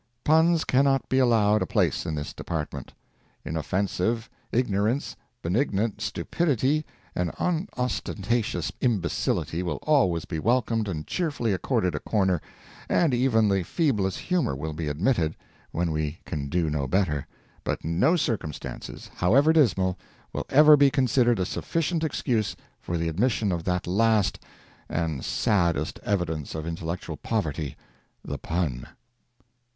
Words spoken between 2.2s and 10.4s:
department. Inoffensive ignorance, benignant stupidity, and unostentatious imbecility will always be